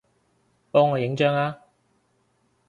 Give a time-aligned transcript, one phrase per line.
[0.71, 1.59] 幫我影張吖